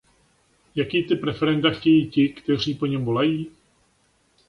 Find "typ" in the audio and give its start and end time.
1.03-1.23